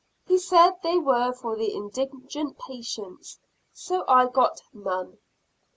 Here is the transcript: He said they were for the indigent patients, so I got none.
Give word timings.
He 0.25 0.39
said 0.39 0.77
they 0.81 0.97
were 0.97 1.31
for 1.31 1.55
the 1.55 1.73
indigent 1.75 2.57
patients, 2.57 3.37
so 3.71 4.03
I 4.07 4.25
got 4.29 4.59
none. 4.73 5.19